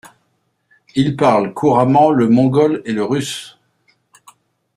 [0.95, 3.59] Il parle couramment le mongol et le russe.